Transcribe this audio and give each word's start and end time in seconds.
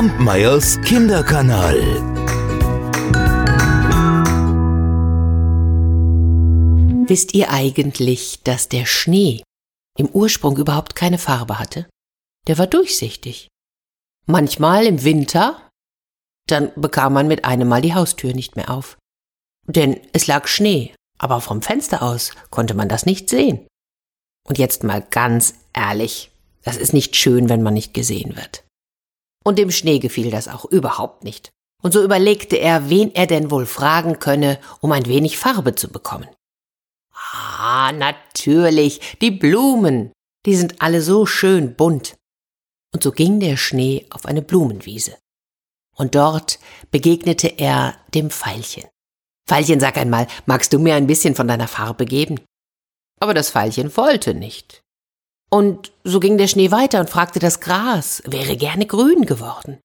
Kampmeyers 0.00 0.80
Kinderkanal. 0.80 1.76
Wisst 7.06 7.34
ihr 7.34 7.50
eigentlich, 7.50 8.42
dass 8.42 8.70
der 8.70 8.86
Schnee 8.86 9.42
im 9.98 10.08
Ursprung 10.08 10.56
überhaupt 10.56 10.94
keine 10.94 11.18
Farbe 11.18 11.58
hatte? 11.58 11.86
Der 12.48 12.56
war 12.56 12.66
durchsichtig. 12.66 13.48
Manchmal 14.24 14.86
im 14.86 15.04
Winter, 15.04 15.68
dann 16.46 16.72
bekam 16.76 17.12
man 17.12 17.28
mit 17.28 17.44
einem 17.44 17.68
Mal 17.68 17.82
die 17.82 17.94
Haustür 17.94 18.32
nicht 18.32 18.56
mehr 18.56 18.70
auf. 18.70 18.96
Denn 19.66 20.00
es 20.14 20.26
lag 20.26 20.46
Schnee, 20.46 20.94
aber 21.18 21.42
vom 21.42 21.60
Fenster 21.60 22.00
aus 22.00 22.32
konnte 22.48 22.72
man 22.72 22.88
das 22.88 23.04
nicht 23.04 23.28
sehen. 23.28 23.66
Und 24.48 24.56
jetzt 24.56 24.82
mal 24.82 25.02
ganz 25.02 25.56
ehrlich, 25.74 26.30
das 26.62 26.78
ist 26.78 26.94
nicht 26.94 27.16
schön, 27.16 27.50
wenn 27.50 27.62
man 27.62 27.74
nicht 27.74 27.92
gesehen 27.92 28.34
wird. 28.36 28.64
Und 29.44 29.58
dem 29.58 29.70
Schnee 29.70 29.98
gefiel 29.98 30.30
das 30.30 30.48
auch 30.48 30.64
überhaupt 30.64 31.24
nicht. 31.24 31.50
Und 31.82 31.92
so 31.92 32.02
überlegte 32.02 32.56
er, 32.56 32.90
wen 32.90 33.14
er 33.14 33.26
denn 33.26 33.50
wohl 33.50 33.66
fragen 33.66 34.18
könne, 34.18 34.58
um 34.80 34.92
ein 34.92 35.06
wenig 35.06 35.38
Farbe 35.38 35.74
zu 35.74 35.90
bekommen. 35.90 36.28
Ah, 37.12 37.92
natürlich, 37.92 39.00
die 39.20 39.30
Blumen. 39.30 40.12
Die 40.46 40.56
sind 40.56 40.80
alle 40.80 41.02
so 41.02 41.26
schön 41.26 41.74
bunt. 41.74 42.16
Und 42.92 43.02
so 43.02 43.12
ging 43.12 43.40
der 43.40 43.56
Schnee 43.56 44.06
auf 44.10 44.26
eine 44.26 44.42
Blumenwiese. 44.42 45.16
Und 45.96 46.14
dort 46.14 46.58
begegnete 46.90 47.48
er 47.48 47.96
dem 48.14 48.30
Veilchen. 48.30 48.88
Veilchen, 49.46 49.80
sag 49.80 49.96
einmal, 49.96 50.26
magst 50.46 50.72
du 50.72 50.78
mir 50.78 50.94
ein 50.94 51.06
bisschen 51.06 51.34
von 51.34 51.48
deiner 51.48 51.68
Farbe 51.68 52.06
geben? 52.06 52.40
Aber 53.20 53.34
das 53.34 53.50
Veilchen 53.50 53.94
wollte 53.96 54.34
nicht. 54.34 54.82
Und 55.50 55.92
so 56.04 56.20
ging 56.20 56.38
der 56.38 56.46
Schnee 56.46 56.70
weiter 56.70 57.00
und 57.00 57.10
fragte 57.10 57.40
das 57.40 57.60
Gras, 57.60 58.22
wäre 58.24 58.56
gerne 58.56 58.86
grün 58.86 59.26
geworden. 59.26 59.80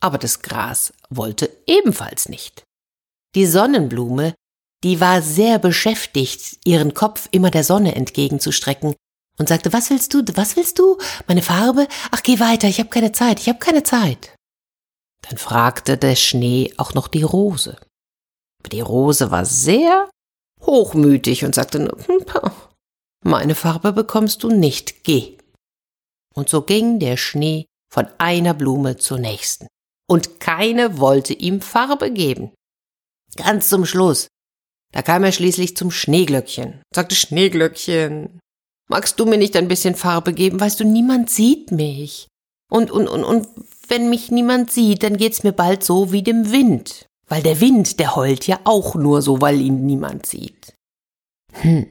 Aber 0.00 0.18
das 0.18 0.40
Gras 0.40 0.92
wollte 1.10 1.50
ebenfalls 1.66 2.28
nicht. 2.28 2.62
Die 3.34 3.46
Sonnenblume, 3.46 4.34
die 4.82 5.00
war 5.00 5.20
sehr 5.20 5.58
beschäftigt, 5.58 6.58
ihren 6.64 6.94
Kopf 6.94 7.28
immer 7.32 7.50
der 7.50 7.64
Sonne 7.64 7.94
entgegenzustrecken 7.96 8.94
und 9.38 9.48
sagte, 9.48 9.72
was 9.72 9.90
willst 9.90 10.14
du, 10.14 10.22
was 10.34 10.56
willst 10.56 10.78
du? 10.78 10.96
Meine 11.26 11.42
Farbe? 11.42 11.88
Ach, 12.12 12.22
geh 12.22 12.40
weiter, 12.40 12.68
ich 12.68 12.78
habe 12.78 12.88
keine 12.88 13.12
Zeit, 13.12 13.40
ich 13.40 13.48
habe 13.48 13.58
keine 13.58 13.82
Zeit. 13.82 14.34
Dann 15.28 15.38
fragte 15.38 15.96
der 15.96 16.16
Schnee 16.16 16.72
auch 16.76 16.94
noch 16.94 17.08
die 17.08 17.22
Rose. 17.22 17.76
Aber 18.60 18.68
die 18.70 18.80
Rose 18.80 19.30
war 19.30 19.44
sehr 19.44 20.08
hochmütig 20.62 21.44
und 21.44 21.54
sagte 21.54 21.78
hm, 21.78 22.24
meine 23.24 23.54
Farbe 23.54 23.92
bekommst 23.92 24.42
du 24.42 24.50
nicht, 24.50 25.04
geh. 25.04 25.36
Und 26.34 26.48
so 26.48 26.62
ging 26.62 26.98
der 26.98 27.16
Schnee 27.16 27.66
von 27.92 28.06
einer 28.18 28.54
Blume 28.54 28.96
zur 28.96 29.18
nächsten. 29.18 29.66
Und 30.08 30.40
keine 30.40 30.98
wollte 30.98 31.34
ihm 31.34 31.60
Farbe 31.60 32.10
geben. 32.10 32.52
Ganz 33.36 33.68
zum 33.68 33.84
Schluss, 33.84 34.28
da 34.92 35.02
kam 35.02 35.22
er 35.24 35.32
schließlich 35.32 35.76
zum 35.76 35.90
Schneeglöckchen, 35.90 36.82
sagte 36.94 37.14
Schneeglöckchen, 37.14 38.40
magst 38.88 39.20
du 39.20 39.26
mir 39.26 39.38
nicht 39.38 39.56
ein 39.56 39.68
bisschen 39.68 39.94
Farbe 39.94 40.32
geben? 40.32 40.58
Weißt 40.58 40.80
du, 40.80 40.84
niemand 40.84 41.30
sieht 41.30 41.70
mich. 41.70 42.26
Und, 42.70 42.90
und, 42.90 43.08
und, 43.08 43.24
und 43.24 43.48
wenn 43.88 44.10
mich 44.10 44.30
niemand 44.30 44.70
sieht, 44.70 45.02
dann 45.02 45.16
geht's 45.16 45.42
mir 45.42 45.52
bald 45.52 45.84
so 45.84 46.12
wie 46.12 46.22
dem 46.22 46.52
Wind. 46.52 47.06
Weil 47.28 47.42
der 47.42 47.60
Wind, 47.60 48.00
der 48.00 48.16
heult 48.16 48.46
ja 48.46 48.60
auch 48.64 48.94
nur 48.94 49.22
so, 49.22 49.40
weil 49.40 49.60
ihn 49.60 49.86
niemand 49.86 50.26
sieht. 50.26 50.74
Hm, 51.52 51.88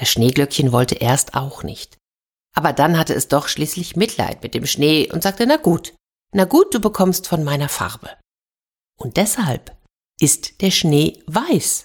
das 0.00 0.08
Schneeglöckchen 0.08 0.72
wollte 0.72 0.94
erst 0.94 1.34
auch 1.34 1.62
nicht. 1.62 1.98
Aber 2.56 2.72
dann 2.72 2.98
hatte 2.98 3.14
es 3.14 3.28
doch 3.28 3.48
schließlich 3.48 3.96
Mitleid 3.96 4.42
mit 4.42 4.54
dem 4.54 4.66
Schnee 4.66 5.12
und 5.12 5.22
sagte, 5.22 5.46
na 5.46 5.58
gut, 5.58 5.94
na 6.32 6.46
gut, 6.46 6.74
du 6.74 6.80
bekommst 6.80 7.28
von 7.28 7.44
meiner 7.44 7.68
Farbe. 7.68 8.16
Und 8.98 9.18
deshalb 9.18 9.76
ist 10.18 10.62
der 10.62 10.70
Schnee 10.70 11.22
weiß. 11.26 11.84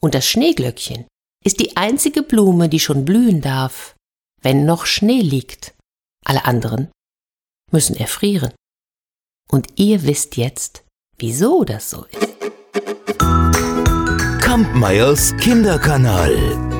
Und 0.00 0.14
das 0.14 0.26
Schneeglöckchen 0.26 1.06
ist 1.44 1.60
die 1.60 1.76
einzige 1.76 2.22
Blume, 2.22 2.70
die 2.70 2.80
schon 2.80 3.04
blühen 3.04 3.42
darf, 3.42 3.94
wenn 4.40 4.64
noch 4.64 4.86
Schnee 4.86 5.20
liegt. 5.20 5.74
Alle 6.24 6.46
anderen 6.46 6.90
müssen 7.70 7.94
erfrieren. 7.94 8.54
Und 9.50 9.78
ihr 9.78 10.04
wisst 10.04 10.38
jetzt, 10.38 10.82
wieso 11.18 11.64
das 11.64 11.90
so 11.90 12.04
ist. 12.04 12.34
Kampmeyers 14.40 15.36
Kinderkanal. 15.36 16.73